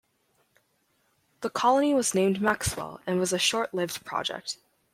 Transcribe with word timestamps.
The 1.41 1.51
colony 1.51 1.93
was 1.93 2.15
named 2.15 2.41
'Maxwell' 2.41 3.01
and 3.05 3.19
was 3.19 3.33
a 3.33 3.37
short-lived 3.37 4.03
project. 4.03 4.57